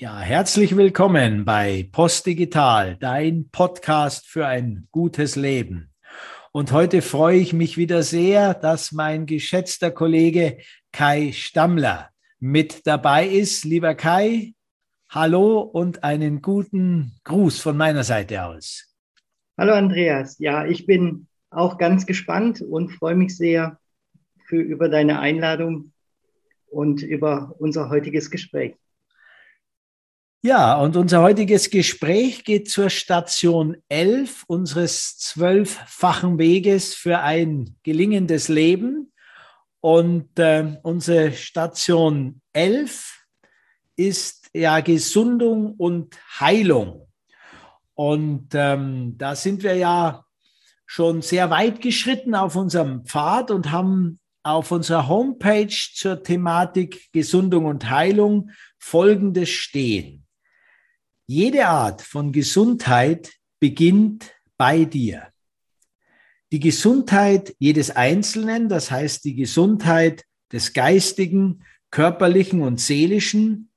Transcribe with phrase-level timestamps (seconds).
[0.00, 5.92] Ja, herzlich willkommen bei Postdigital, dein Podcast für ein gutes Leben.
[6.52, 10.58] Und heute freue ich mich wieder sehr, dass mein geschätzter Kollege
[10.92, 13.64] Kai Stammler mit dabei ist.
[13.64, 14.54] Lieber Kai,
[15.08, 18.94] hallo und einen guten Gruß von meiner Seite aus.
[19.58, 20.38] Hallo Andreas.
[20.38, 23.80] Ja, ich bin auch ganz gespannt und freue mich sehr
[24.46, 25.92] für, über deine Einladung
[26.70, 28.76] und über unser heutiges Gespräch.
[30.40, 38.46] Ja, und unser heutiges Gespräch geht zur Station 11 unseres zwölffachen Weges für ein gelingendes
[38.46, 39.12] Leben.
[39.80, 43.18] Und äh, unsere Station 11
[43.96, 47.08] ist ja Gesundung und Heilung.
[47.94, 50.24] Und ähm, da sind wir ja
[50.86, 57.64] schon sehr weit geschritten auf unserem Pfad und haben auf unserer Homepage zur Thematik Gesundung
[57.64, 60.26] und Heilung Folgendes stehen.
[61.30, 65.28] Jede Art von Gesundheit beginnt bei dir.
[66.50, 73.70] Die Gesundheit jedes Einzelnen, das heißt die Gesundheit des geistigen, körperlichen und seelischen,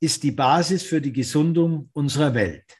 [0.00, 2.78] ist die Basis für die Gesundung unserer Welt.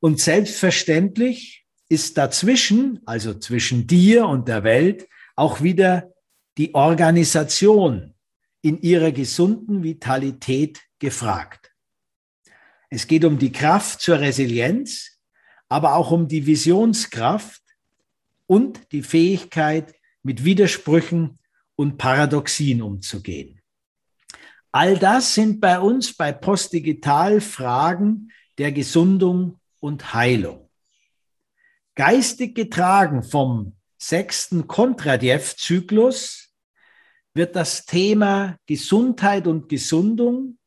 [0.00, 6.10] Und selbstverständlich ist dazwischen, also zwischen dir und der Welt, auch wieder
[6.56, 8.14] die Organisation
[8.62, 11.69] in ihrer gesunden Vitalität gefragt.
[12.90, 15.18] Es geht um die Kraft zur Resilienz,
[15.68, 17.62] aber auch um die Visionskraft
[18.46, 21.38] und die Fähigkeit, mit Widersprüchen
[21.76, 23.62] und Paradoxien umzugehen.
[24.72, 30.68] All das sind bei uns bei Postdigital Fragen der Gesundung und Heilung.
[31.94, 36.54] Geistig getragen vom sechsten Kontradjev-Zyklus
[37.34, 40.58] wird das Thema Gesundheit und Gesundung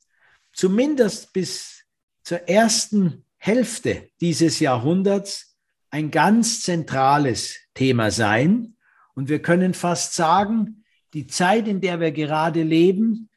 [0.54, 1.83] zumindest bis
[2.24, 5.58] zur ersten Hälfte dieses Jahrhunderts
[5.90, 8.76] ein ganz zentrales Thema sein.
[9.14, 13.30] Und wir können fast sagen, die Zeit, in der wir gerade leben,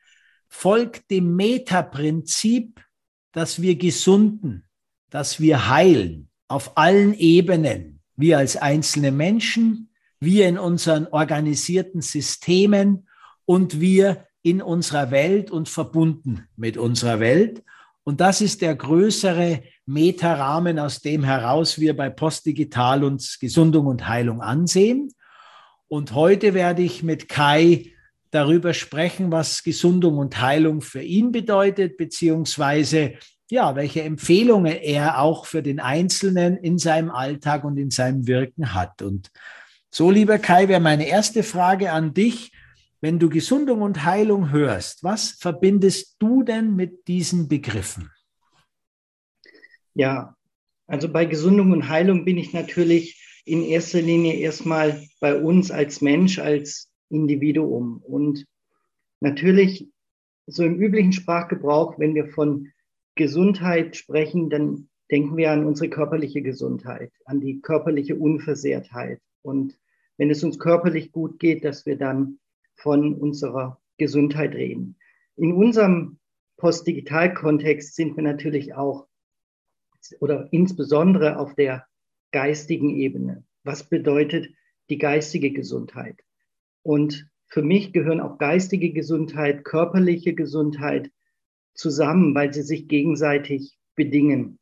[0.48, 2.80] folgt dem Metaprinzip,
[3.32, 4.64] dass wir gesunden,
[5.10, 13.08] dass wir heilen auf allen Ebenen, wir als einzelne Menschen, wir in unseren organisierten Systemen
[13.44, 17.62] und wir in unserer Welt und verbunden mit unserer Welt.
[18.08, 24.06] Und das ist der größere Metarahmen, aus dem heraus wir bei Postdigital uns Gesundung und
[24.06, 25.12] Heilung ansehen.
[25.88, 27.92] Und heute werde ich mit Kai
[28.30, 33.14] darüber sprechen, was Gesundung und Heilung für ihn bedeutet, beziehungsweise
[33.50, 38.72] ja, welche Empfehlungen er auch für den Einzelnen in seinem Alltag und in seinem Wirken
[38.72, 39.02] hat.
[39.02, 39.32] Und
[39.90, 42.52] so, lieber Kai, wäre meine erste Frage an dich.
[43.06, 48.10] Wenn du Gesundung und Heilung hörst, was verbindest du denn mit diesen Begriffen?
[49.94, 50.34] Ja,
[50.88, 56.00] also bei Gesundung und Heilung bin ich natürlich in erster Linie erstmal bei uns als
[56.00, 58.02] Mensch, als Individuum.
[58.02, 58.44] Und
[59.20, 59.88] natürlich
[60.48, 62.72] so im üblichen Sprachgebrauch, wenn wir von
[63.14, 69.20] Gesundheit sprechen, dann denken wir an unsere körperliche Gesundheit, an die körperliche Unversehrtheit.
[69.42, 69.78] Und
[70.16, 72.40] wenn es uns körperlich gut geht, dass wir dann
[72.76, 74.97] von unserer Gesundheit reden.
[75.37, 76.19] In unserem
[76.56, 79.06] Postdigital-Kontext sind wir natürlich auch
[80.20, 81.86] oder insbesondere auf der
[82.31, 83.44] geistigen Ebene.
[83.65, 84.50] Was bedeutet
[84.88, 86.22] die geistige Gesundheit?
[86.82, 91.10] Und für mich gehören auch geistige Gesundheit, körperliche Gesundheit
[91.75, 94.59] zusammen, weil sie sich gegenseitig bedingen.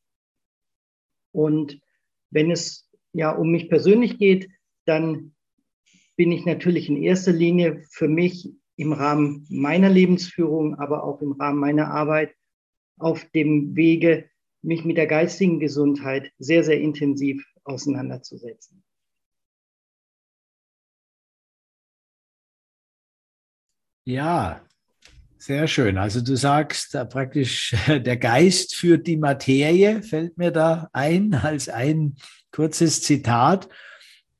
[1.32, 1.80] Und
[2.30, 4.48] wenn es ja um mich persönlich geht,
[4.86, 5.33] dann
[6.16, 11.32] bin ich natürlich in erster Linie für mich im Rahmen meiner Lebensführung, aber auch im
[11.32, 12.34] Rahmen meiner Arbeit
[12.98, 14.28] auf dem Wege,
[14.62, 18.82] mich mit der geistigen Gesundheit sehr, sehr intensiv auseinanderzusetzen.
[24.06, 24.64] Ja,
[25.38, 25.98] sehr schön.
[25.98, 31.68] Also du sagst da praktisch, der Geist führt die Materie, fällt mir da ein als
[31.68, 32.16] ein
[32.50, 33.68] kurzes Zitat.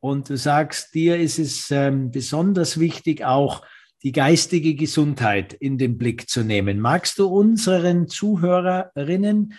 [0.04, 3.64] Und du sagst, dir ist es ähm, besonders wichtig, auch
[4.02, 6.78] die geistige Gesundheit in den Blick zu nehmen.
[6.78, 9.54] Magst du unseren Zuhörerinnen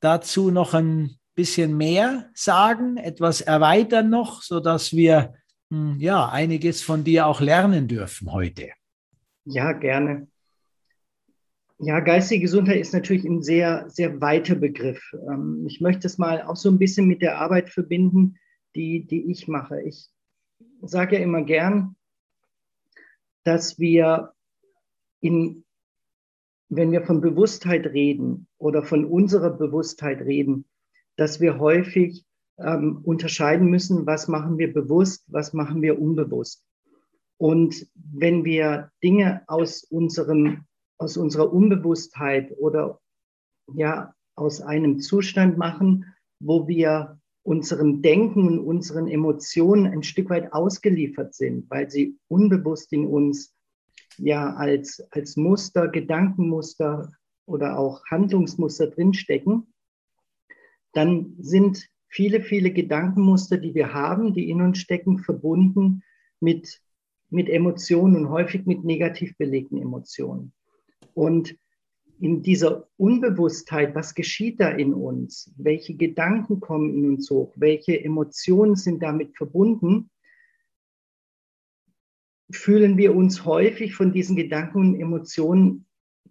[0.00, 5.32] dazu noch ein bisschen mehr sagen, etwas erweitern noch, sodass wir
[5.70, 8.68] hm, ja einiges von dir auch lernen dürfen heute?
[9.46, 10.28] Ja, gerne.
[11.78, 15.00] Ja, geistige Gesundheit ist natürlich ein sehr, sehr weiter Begriff.
[15.26, 18.36] Ähm, ich möchte es mal auch so ein bisschen mit der Arbeit verbinden,
[18.76, 19.82] die, die ich mache.
[19.82, 20.08] Ich
[20.82, 21.96] sage ja immer gern,
[23.44, 24.32] dass wir
[25.20, 25.64] in
[26.68, 30.64] wenn wir von Bewusstheit reden oder von unserer Bewusstheit reden,
[31.16, 32.24] dass wir häufig
[32.58, 36.64] ähm, unterscheiden müssen, was machen wir bewusst, was machen wir unbewusst.
[37.38, 40.64] Und wenn wir Dinge aus unserem,
[40.98, 42.98] aus unserer Unbewusstheit oder
[43.74, 46.06] ja, aus einem Zustand machen,
[46.40, 52.92] wo wir unserem Denken und unseren Emotionen ein Stück weit ausgeliefert sind, weil sie unbewusst
[52.92, 53.54] in uns
[54.18, 57.12] ja als, als Muster, Gedankenmuster
[57.46, 59.72] oder auch Handlungsmuster drinstecken,
[60.92, 66.02] dann sind viele, viele Gedankenmuster, die wir haben, die in uns stecken, verbunden
[66.40, 66.80] mit,
[67.30, 70.52] mit Emotionen und häufig mit negativ belegten Emotionen.
[71.14, 71.56] Und
[72.18, 75.52] in dieser Unbewusstheit, was geschieht da in uns?
[75.56, 77.52] Welche Gedanken kommen in uns hoch?
[77.56, 80.10] Welche Emotionen sind damit verbunden?
[82.50, 85.86] Fühlen wir uns häufig von diesen Gedanken und Emotionen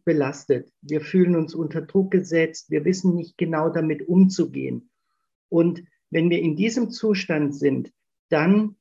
[0.05, 0.71] belastet.
[0.81, 2.71] Wir fühlen uns unter Druck gesetzt.
[2.71, 4.89] Wir wissen nicht genau damit umzugehen.
[5.49, 7.91] Und wenn wir in diesem Zustand sind,
[8.29, 8.75] dann,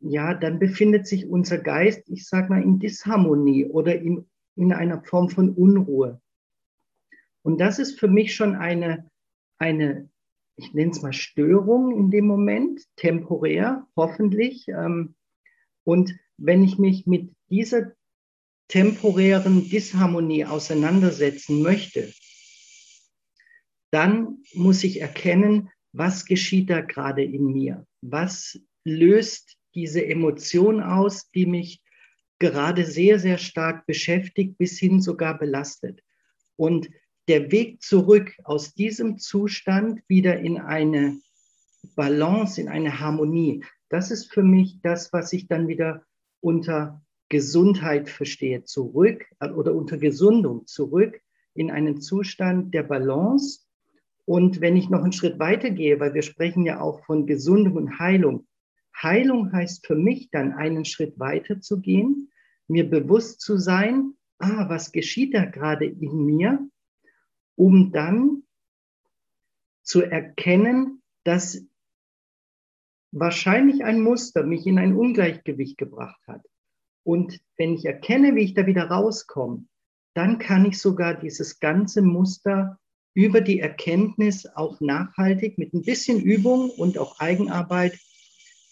[0.00, 5.02] ja, dann befindet sich unser Geist, ich sag mal, in Disharmonie oder in, in einer
[5.02, 6.20] Form von Unruhe.
[7.42, 9.10] Und das ist für mich schon eine,
[9.58, 10.10] eine
[10.60, 14.68] ich nenne es mal Störung in dem Moment, temporär, hoffentlich.
[14.68, 15.14] Ähm,
[15.84, 17.92] und wenn ich mich mit dieser
[18.68, 22.12] temporären Disharmonie auseinandersetzen möchte,
[23.90, 27.86] dann muss ich erkennen, was geschieht da gerade in mir?
[28.02, 31.82] Was löst diese Emotion aus, die mich
[32.38, 36.00] gerade sehr, sehr stark beschäftigt, bis hin sogar belastet?
[36.56, 36.90] Und
[37.30, 41.20] der Weg zurück aus diesem Zustand wieder in eine
[41.94, 46.02] Balance, in eine Harmonie, das ist für mich das, was ich dann wieder
[46.40, 51.20] unter Gesundheit verstehe, zurück äh, oder unter Gesundung zurück
[51.54, 53.60] in einen Zustand der Balance.
[54.24, 57.76] Und wenn ich noch einen Schritt weiter gehe, weil wir sprechen ja auch von Gesundung
[57.76, 58.48] und Heilung.
[59.00, 62.32] Heilung heißt für mich dann einen Schritt weiter zu gehen,
[62.66, 66.68] mir bewusst zu sein, ah, was geschieht da gerade in mir
[67.60, 68.42] um dann
[69.82, 71.62] zu erkennen, dass
[73.12, 76.40] wahrscheinlich ein Muster mich in ein Ungleichgewicht gebracht hat.
[77.02, 79.66] Und wenn ich erkenne, wie ich da wieder rauskomme,
[80.14, 82.78] dann kann ich sogar dieses ganze Muster
[83.12, 87.98] über die Erkenntnis auch nachhaltig mit ein bisschen Übung und auch Eigenarbeit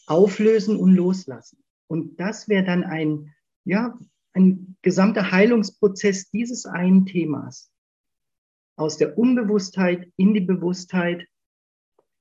[0.07, 1.63] auflösen und loslassen.
[1.89, 3.35] Und das wäre dann ein,
[3.67, 3.99] ja,
[4.33, 7.71] ein gesamter Heilungsprozess dieses einen Themas
[8.79, 11.27] aus der Unbewusstheit in die Bewusstheit,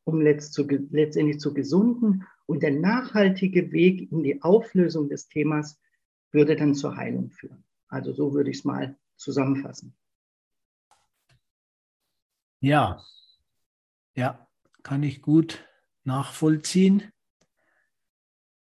[0.03, 2.25] um letztendlich zu gesunden.
[2.45, 5.79] Und der nachhaltige Weg in die Auflösung des Themas
[6.31, 7.63] würde dann zur Heilung führen.
[7.89, 9.95] Also so würde ich es mal zusammenfassen.
[12.59, 13.03] Ja,
[14.15, 14.47] ja,
[14.81, 15.67] kann ich gut
[16.03, 17.11] nachvollziehen.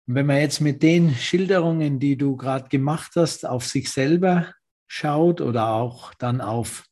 [0.06, 4.54] Wenn man jetzt mit den Schilderungen, die du gerade gemacht hast, auf sich selber
[4.86, 6.86] schaut oder auch dann auf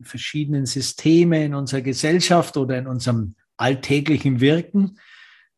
[0.00, 4.98] verschiedenen Systeme in unserer Gesellschaft oder in unserem alltäglichen Wirken,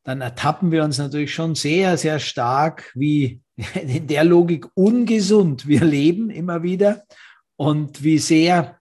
[0.04, 3.42] dann ertappen wir uns natürlich schon sehr, sehr stark, wie
[3.74, 7.04] in der Logik ungesund wir leben immer wieder
[7.56, 8.78] und wie sehr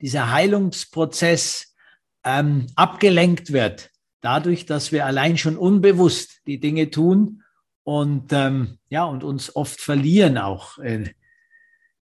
[0.00, 1.74] dieser Heilungsprozess
[2.24, 3.90] ähm, abgelenkt wird,
[4.20, 7.42] dadurch, dass wir allein schon unbewusst die Dinge tun
[7.82, 11.10] und ähm, ja und uns oft verlieren auch äh,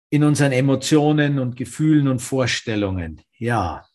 [0.09, 3.21] in unseren Emotionen und Gefühlen und Vorstellungen.
[3.37, 3.85] Ja,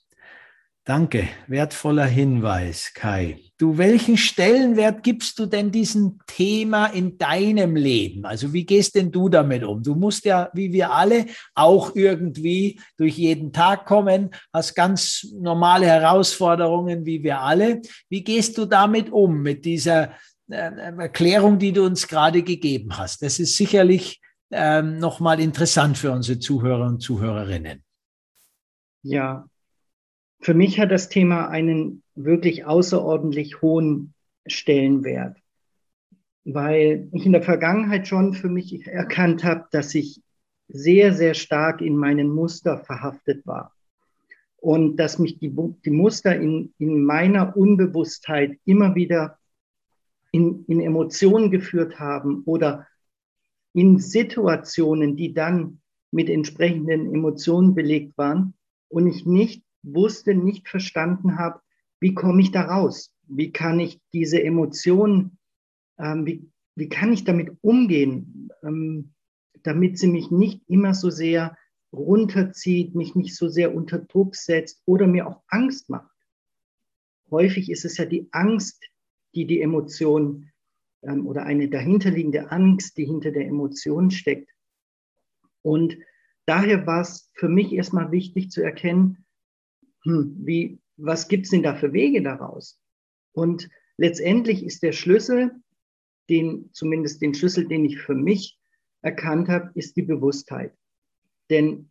[0.85, 1.29] danke.
[1.49, 3.41] Wertvoller Hinweis, Kai.
[3.59, 8.25] Du, welchen Stellenwert gibst du denn diesem Thema in deinem Leben?
[8.25, 9.83] Also wie gehst denn du damit um?
[9.83, 15.87] Du musst ja, wie wir alle, auch irgendwie durch jeden Tag kommen, hast ganz normale
[15.87, 17.83] Herausforderungen, wie wir alle.
[18.09, 20.13] Wie gehst du damit um, mit dieser
[20.49, 23.23] äh, Erklärung, die du uns gerade gegeben hast?
[23.23, 24.21] Das ist sicherlich
[24.55, 27.83] ähm, nochmal interessant für unsere Zuhörer und Zuhörerinnen.
[29.03, 29.47] Ja,
[30.41, 34.15] für mich hat das Thema einen wirklich außerordentlich hohen
[34.47, 35.37] Stellenwert,
[36.45, 40.23] weil ich in der Vergangenheit schon für mich erkannt habe, dass ich
[40.69, 43.75] sehr, sehr stark in meinen Muster verhaftet war
[44.57, 49.39] und dass mich die, die Muster in, in meiner Unbewusstheit immer wieder
[50.33, 52.87] in, in Emotionen geführt haben oder
[53.75, 58.55] in Situationen, die dann mit entsprechenden Emotionen belegt waren
[58.89, 61.61] und ich nicht wusste, nicht verstanden habe,
[62.01, 63.13] wie komme ich da raus?
[63.27, 65.39] Wie kann ich diese Emotionen,
[65.99, 69.15] ähm, wie, wie kann ich damit umgehen, ähm,
[69.63, 71.57] damit sie mich nicht immer so sehr
[71.93, 76.15] runterzieht, mich nicht so sehr unter Druck setzt oder mir auch Angst macht.
[77.31, 78.85] Häufig ist es ja die Angst,
[79.35, 80.51] die die Emotion
[81.07, 84.51] ähm, oder eine dahinterliegende Angst, die hinter der Emotion steckt.
[85.63, 85.97] Und
[86.47, 89.25] daher war es für mich erstmal wichtig zu erkennen,
[90.05, 92.81] hm, wie, was gibt es denn da für Wege daraus?
[93.33, 95.53] Und letztendlich ist der Schlüssel,
[96.29, 98.59] den, zumindest den Schlüssel, den ich für mich
[99.03, 100.75] erkannt habe, ist die Bewusstheit.
[101.51, 101.91] Denn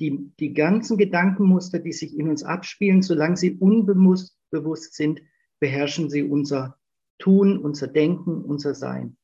[0.00, 5.22] die, die ganzen Gedankenmuster, die sich in uns abspielen, solange sie unbewusst bewusst sind,
[5.58, 6.75] beherrschen sie unser
[7.18, 9.16] Tun, unser Denken, unser Sein.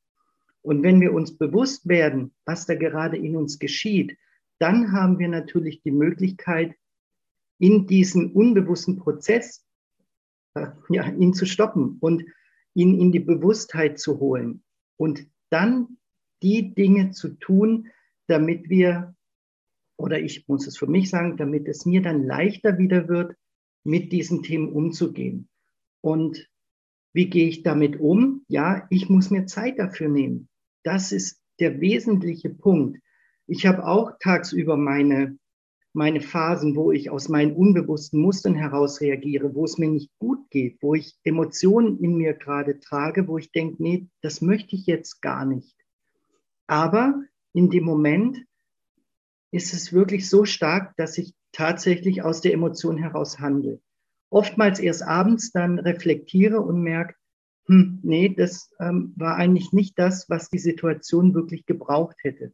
[0.61, 4.17] Und wenn wir uns bewusst werden, was da gerade in uns geschieht,
[4.59, 6.75] dann haben wir natürlich die Möglichkeit,
[7.59, 9.65] in diesen unbewussten Prozess,
[10.89, 12.23] ja, ihn zu stoppen und
[12.73, 14.63] ihn in die Bewusstheit zu holen
[14.97, 15.97] und dann
[16.41, 17.89] die Dinge zu tun,
[18.27, 19.15] damit wir,
[19.97, 23.35] oder ich muss es für mich sagen, damit es mir dann leichter wieder wird,
[23.83, 25.49] mit diesen Themen umzugehen.
[26.01, 26.49] Und
[27.13, 28.43] wie gehe ich damit um?
[28.47, 30.49] Ja, ich muss mir Zeit dafür nehmen.
[30.83, 32.99] Das ist der wesentliche Punkt.
[33.47, 35.37] Ich habe auch tagsüber meine,
[35.93, 40.49] meine Phasen, wo ich aus meinen unbewussten Mustern heraus reagiere, wo es mir nicht gut
[40.49, 44.87] geht, wo ich Emotionen in mir gerade trage, wo ich denke, nee, das möchte ich
[44.87, 45.75] jetzt gar nicht.
[46.65, 47.21] Aber
[47.53, 48.43] in dem Moment
[49.51, 53.79] ist es wirklich so stark, dass ich tatsächlich aus der Emotion heraus handle.
[54.33, 57.13] Oftmals erst abends dann reflektiere und merke,
[57.67, 62.51] hm, nee, das ähm, war eigentlich nicht das, was die Situation wirklich gebraucht hätte.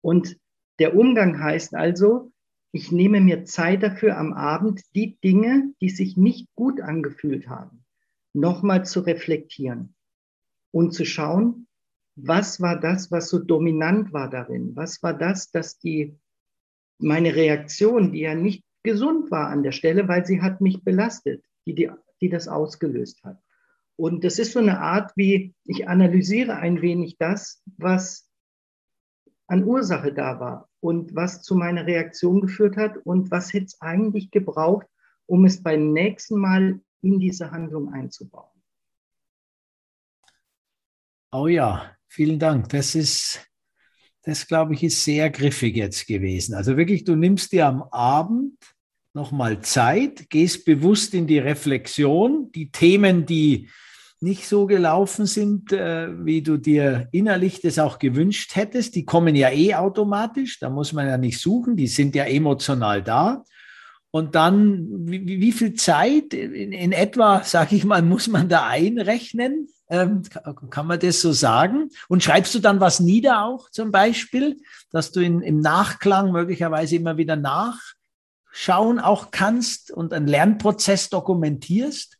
[0.00, 0.38] Und
[0.78, 2.30] der Umgang heißt also,
[2.70, 7.84] ich nehme mir Zeit dafür am Abend, die Dinge, die sich nicht gut angefühlt haben,
[8.32, 9.96] nochmal zu reflektieren
[10.70, 11.66] und zu schauen,
[12.14, 14.76] was war das, was so dominant war darin?
[14.76, 16.16] Was war das, dass die,
[16.98, 21.44] meine Reaktion, die ja nicht gesund war an der Stelle, weil sie hat mich belastet,
[21.66, 23.40] die, die, die das ausgelöst hat.
[23.96, 28.30] Und das ist so eine Art, wie ich analysiere ein wenig das, was
[29.48, 33.80] an Ursache da war und was zu meiner Reaktion geführt hat und was hätte es
[33.80, 34.86] eigentlich gebraucht,
[35.26, 38.62] um es beim nächsten Mal in diese Handlung einzubauen.
[41.32, 42.68] Oh ja, vielen Dank.
[42.68, 43.47] Das ist,
[44.22, 46.54] das glaube ich, ist sehr griffig jetzt gewesen.
[46.54, 48.54] Also wirklich, du nimmst dir am Abend
[49.14, 53.68] nochmal Zeit, gehst bewusst in die Reflexion, die Themen, die
[54.20, 58.96] nicht so gelaufen sind, äh, wie du dir innerlich das auch gewünscht hättest.
[58.96, 63.02] Die kommen ja eh automatisch, da muss man ja nicht suchen, die sind ja emotional
[63.02, 63.44] da.
[64.10, 68.66] Und dann, wie, wie viel Zeit in, in etwa, sage ich mal, muss man da
[68.66, 69.68] einrechnen?
[69.90, 70.22] Ähm,
[70.70, 71.90] kann man das so sagen?
[72.08, 74.58] Und schreibst du dann was nieder auch zum Beispiel,
[74.90, 82.18] dass du in, im Nachklang möglicherweise immer wieder nachschauen auch kannst und einen Lernprozess dokumentierst?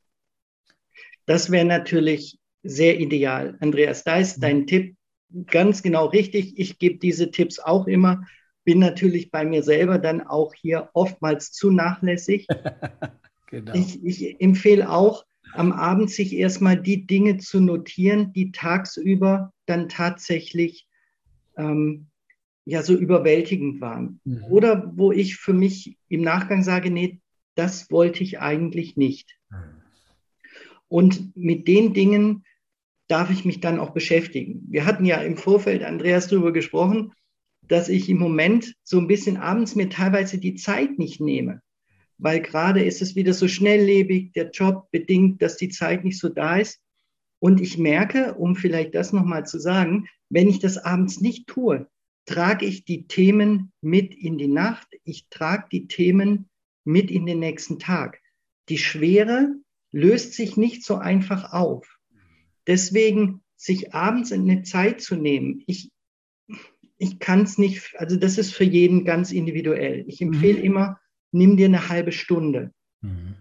[1.26, 3.56] Das wäre natürlich sehr ideal.
[3.60, 4.96] Andreas, da ist dein Tipp
[5.46, 6.58] ganz genau richtig.
[6.58, 8.26] Ich gebe diese Tipps auch immer,
[8.64, 12.46] bin natürlich bei mir selber dann auch hier oftmals zu nachlässig.
[13.46, 13.74] genau.
[13.74, 15.24] ich, ich empfehle auch,
[15.54, 20.86] am Abend sich erstmal die Dinge zu notieren, die tagsüber dann tatsächlich
[21.56, 22.08] ähm,
[22.64, 24.20] ja so überwältigend waren.
[24.24, 24.44] Mhm.
[24.44, 27.20] Oder wo ich für mich im Nachgang sage, nee,
[27.54, 29.36] das wollte ich eigentlich nicht.
[29.50, 29.56] Mhm.
[30.88, 32.44] Und mit den Dingen
[33.08, 34.64] darf ich mich dann auch beschäftigen.
[34.68, 37.12] Wir hatten ja im Vorfeld, Andreas, darüber gesprochen,
[37.62, 41.60] dass ich im Moment so ein bisschen abends mir teilweise die Zeit nicht nehme,
[42.18, 46.28] weil gerade ist es wieder so schnelllebig, der Job bedingt, dass die Zeit nicht so
[46.28, 46.80] da ist.
[47.40, 51.88] Und ich merke, um vielleicht das nochmal zu sagen, wenn ich das abends nicht tue,
[52.26, 56.48] trage ich die Themen mit in die Nacht, ich trage die Themen
[56.84, 58.20] mit in den nächsten Tag.
[58.68, 59.54] Die Schwere
[59.92, 61.98] löst sich nicht so einfach auf.
[62.66, 65.90] Deswegen sich abends eine Zeit zu nehmen, ich,
[66.98, 70.04] ich kann es nicht, also das ist für jeden ganz individuell.
[70.06, 70.64] Ich empfehle mhm.
[70.64, 71.00] immer,
[71.32, 72.72] nimm dir eine halbe Stunde.
[73.00, 73.34] Mhm.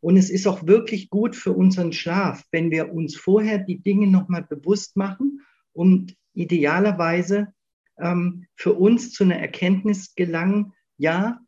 [0.00, 4.08] Und es ist auch wirklich gut für unseren Schlaf, wenn wir uns vorher die Dinge
[4.08, 7.52] nochmal bewusst machen und idealerweise
[7.98, 11.40] ähm, für uns zu einer Erkenntnis gelangen, ja,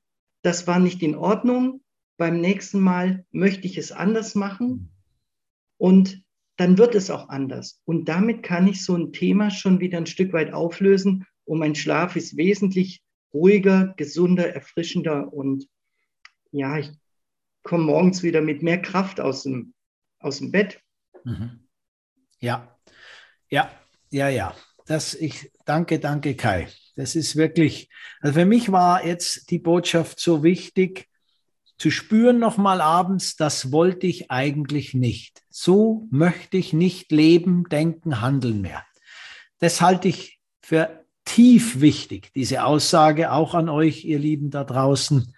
[0.42, 1.82] das war nicht in Ordnung,
[2.16, 4.90] beim nächsten Mal möchte ich es anders machen
[5.76, 6.22] und
[6.56, 7.82] dann wird es auch anders.
[7.84, 11.74] Und damit kann ich so ein Thema schon wieder ein Stück weit auflösen und mein
[11.74, 13.02] Schlaf ist wesentlich
[13.34, 15.68] ruhiger, gesunder, erfrischender und
[16.52, 16.90] ja, ich
[17.62, 19.74] komme morgens wieder mit mehr Kraft aus dem,
[20.20, 20.80] aus dem Bett.
[21.24, 21.66] Mhm.
[22.38, 22.78] Ja,
[23.50, 23.70] ja,
[24.10, 24.54] ja, ja.
[24.86, 26.68] das ich danke, danke Kai.
[26.96, 31.08] Das ist wirklich, also für mich war jetzt die Botschaft so wichtig,
[31.76, 35.42] zu spüren nochmal abends, das wollte ich eigentlich nicht.
[35.50, 38.86] So möchte ich nicht leben, denken, handeln mehr.
[39.58, 45.34] Das halte ich für tief wichtig, diese Aussage auch an euch, ihr Lieben da draußen.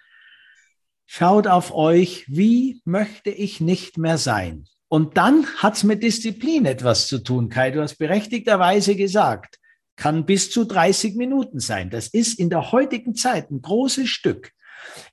[1.05, 4.65] Schaut auf euch, wie möchte ich nicht mehr sein?
[4.89, 7.71] Und dann hat's mit Disziplin etwas zu tun, Kai.
[7.71, 9.59] Du hast berechtigterweise gesagt,
[9.95, 11.89] kann bis zu 30 Minuten sein.
[11.89, 14.51] Das ist in der heutigen Zeit ein großes Stück.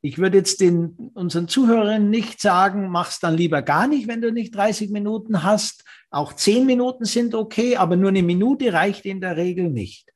[0.03, 4.31] Ich würde jetzt den, unseren Zuhörern nicht sagen, mach's dann lieber gar nicht, wenn du
[4.31, 5.85] nicht 30 Minuten hast.
[6.11, 10.13] Auch 10 Minuten sind okay, aber nur eine Minute reicht in der Regel nicht.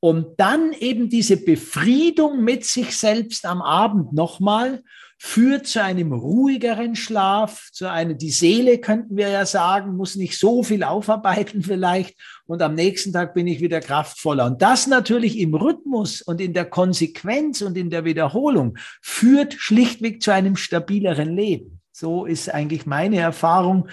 [0.00, 4.82] Und dann eben diese Befriedung mit sich selbst am Abend nochmal
[5.22, 10.38] führt zu einem ruhigeren Schlaf, zu einer, die Seele könnten wir ja sagen, muss nicht
[10.38, 12.16] so viel aufarbeiten vielleicht
[12.46, 14.46] und am nächsten Tag bin ich wieder kraftvoller.
[14.46, 20.22] Und das natürlich im Rhythmus und in der Konsequenz und in der Wiederholung führt schlichtweg
[20.22, 21.80] zu einem stabileren Leben.
[21.92, 23.88] So ist eigentlich meine Erfahrung.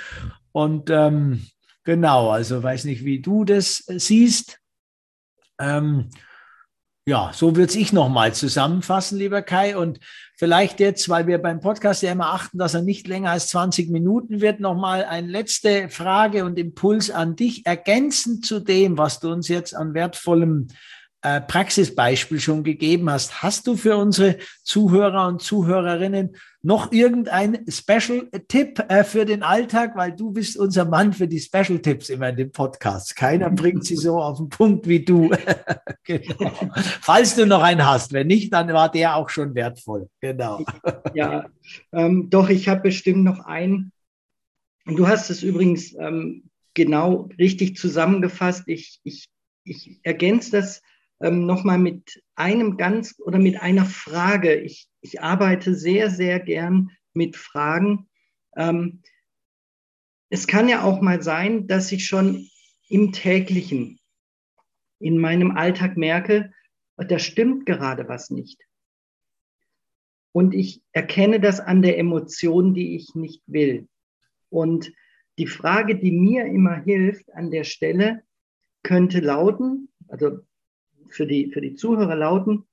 [0.54, 1.46] Und ähm,
[1.84, 4.60] genau, also weiß nicht, wie du das siehst.
[5.60, 6.10] Ähm,
[7.08, 9.78] ja, so würde ich nochmal zusammenfassen, lieber Kai.
[9.78, 10.00] Und
[10.36, 13.90] vielleicht jetzt, weil wir beim Podcast ja immer achten, dass er nicht länger als 20
[13.90, 19.32] Minuten wird, nochmal eine letzte Frage und Impuls an dich, ergänzend zu dem, was du
[19.32, 20.68] uns jetzt an wertvollem
[21.22, 23.42] äh, Praxisbeispiel schon gegeben hast.
[23.42, 29.96] Hast du für unsere Zuhörer und Zuhörerinnen noch irgendein Special-Tipp äh, für den Alltag?
[29.96, 33.16] Weil du bist unser Mann für die Special-Tipps immer in dem Podcast.
[33.16, 35.32] Keiner bringt sie so auf den Punkt wie du.
[36.04, 36.52] genau.
[37.02, 38.14] Falls du noch einen hast.
[38.14, 40.10] Wenn nicht, dann war der auch schon wertvoll.
[40.22, 40.64] Genau.
[41.16, 41.48] ja,
[41.94, 43.92] ähm, doch, ich habe bestimmt noch einen.
[44.86, 46.44] Du hast es übrigens ähm,
[46.76, 48.64] genau richtig zusammengefasst.
[48.68, 49.30] Ich, ich,
[49.64, 50.82] ich ergänze das
[51.20, 54.56] ähm, nochmal mit einem ganz oder mit einer Frage.
[54.56, 58.08] Ich, ich arbeite sehr, sehr gern mit Fragen.
[58.56, 59.02] Ähm,
[60.30, 62.50] es kann ja auch mal sein, dass ich schon
[62.90, 64.00] im täglichen,
[65.00, 66.54] in meinem Alltag merke,
[66.98, 68.60] da stimmt gerade was nicht.
[70.32, 73.88] Und ich erkenne das an der Emotion, die ich nicht will.
[74.50, 74.92] Und
[75.38, 78.24] die Frage, die mir immer hilft an der Stelle,
[78.84, 80.40] könnte lauten, also
[81.10, 82.66] für die, für die Zuhörer lauten,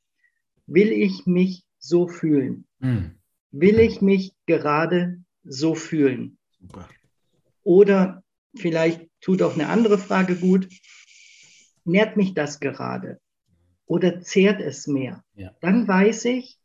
[0.66, 2.66] will ich mich so fühlen?
[2.78, 3.16] Mhm.
[3.50, 6.38] Will ich mich gerade so fühlen?
[6.60, 6.88] Super.
[7.62, 8.22] Oder
[8.56, 10.68] vielleicht tut auch eine andere Frage gut,
[11.84, 13.20] nährt mich das gerade?
[13.86, 15.22] Oder zehrt es mehr?
[15.34, 15.54] Ja.
[15.60, 16.58] Dann weiß ich,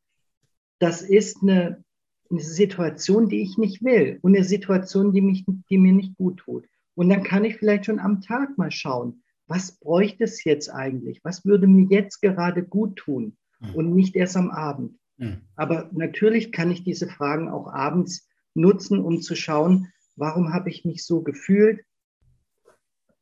[0.80, 1.84] das ist eine,
[2.30, 6.38] eine Situation, die ich nicht will und eine Situation, die, mich, die mir nicht gut
[6.38, 6.66] tut.
[6.96, 11.22] Und dann kann ich vielleicht schon am Tag mal schauen, was bräuchte es jetzt eigentlich?
[11.24, 13.36] Was würde mir jetzt gerade gut tun?
[13.60, 13.76] Mhm.
[13.76, 15.00] Und nicht erst am Abend.
[15.18, 15.42] Mhm.
[15.56, 20.86] Aber natürlich kann ich diese Fragen auch abends nutzen, um zu schauen, warum habe ich
[20.86, 21.84] mich so gefühlt?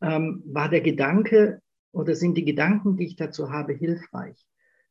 [0.01, 1.61] Ähm, war der Gedanke
[1.91, 4.45] oder sind die Gedanken, die ich dazu habe, hilfreich?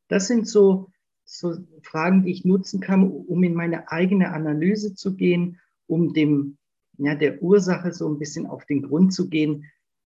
[0.08, 0.90] Das sind so,
[1.24, 6.56] so Fragen, die ich nutzen kann, um in meine eigene Analyse zu gehen, um dem,
[6.96, 9.66] ja, der Ursache so ein bisschen auf den Grund zu gehen.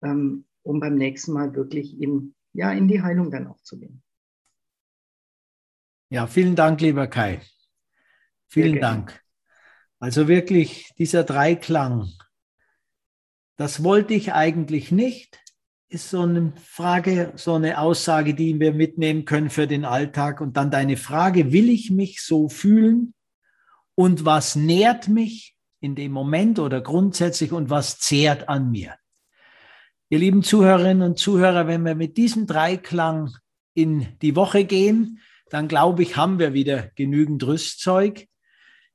[0.03, 4.03] Ähm, um beim nächsten Mal wirklich in, ja, in die Heilung dann auch zu gehen.
[6.09, 7.41] Ja, vielen Dank, lieber Kai.
[8.47, 9.21] Vielen Dank.
[9.99, 12.09] Also wirklich dieser Dreiklang,
[13.57, 15.39] das wollte ich eigentlich nicht,
[15.89, 20.41] ist so eine Frage, so eine Aussage, die wir mitnehmen können für den Alltag.
[20.41, 23.13] Und dann deine Frage, will ich mich so fühlen?
[23.95, 28.95] Und was nährt mich in dem Moment oder grundsätzlich und was zehrt an mir?
[30.09, 33.35] Ihr lieben Zuhörerinnen und Zuhörer, wenn wir mit diesem Dreiklang
[33.73, 38.25] in die Woche gehen, dann glaube ich, haben wir wieder genügend Rüstzeug.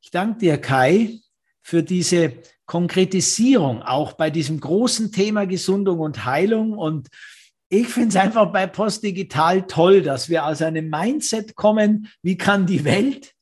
[0.01, 1.19] Ich danke dir, Kai,
[1.61, 2.33] für diese
[2.65, 6.79] Konkretisierung, auch bei diesem großen Thema Gesundung und Heilung.
[6.79, 7.09] Und
[7.69, 12.65] ich finde es einfach bei Postdigital toll, dass wir aus einem Mindset kommen, wie kann
[12.65, 13.35] die Welt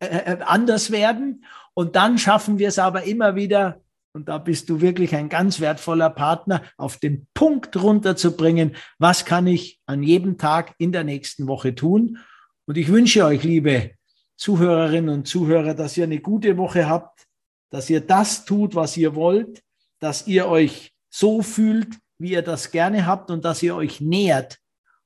[0.00, 1.44] äh, äh anders werden?
[1.74, 3.82] Und dann schaffen wir es aber immer wieder,
[4.18, 9.46] und da bist du wirklich ein ganz wertvoller Partner, auf den Punkt runterzubringen, was kann
[9.46, 12.18] ich an jedem Tag in der nächsten Woche tun.
[12.66, 13.92] Und ich wünsche euch, liebe
[14.36, 17.28] Zuhörerinnen und Zuhörer, dass ihr eine gute Woche habt,
[17.70, 19.62] dass ihr das tut, was ihr wollt,
[20.00, 24.58] dass ihr euch so fühlt, wie ihr das gerne habt und dass ihr euch nähert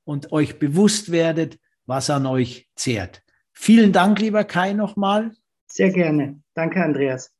[0.05, 3.21] und euch bewusst werdet, was an euch zehrt.
[3.51, 5.33] Vielen Dank, lieber Kai, nochmal.
[5.67, 6.41] Sehr gerne.
[6.55, 7.32] Danke, Andreas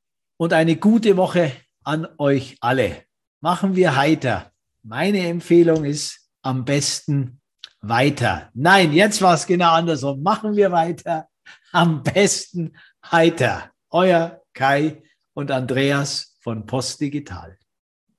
[0.43, 1.53] und eine gute Woche
[1.85, 3.05] an euch alle.
[3.39, 4.51] Machen wir heiter.
[4.81, 7.39] Meine Empfehlung ist, am besten
[7.79, 8.49] weiter.
[8.53, 10.21] Nein, jetzt war es genau andersrum.
[10.21, 11.29] Machen wir weiter.
[11.71, 12.75] Am besten
[13.09, 13.71] heiter.
[13.89, 15.01] Euer Kai
[15.33, 17.57] und Andreas von Post Digital.